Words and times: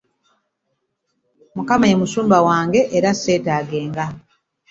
Mukama 1.55 1.85
ye 1.89 1.95
musumba 2.01 2.37
wange 2.47 2.81
era 2.97 3.09
nze 3.13 3.19
seetaagenda. 3.23 4.05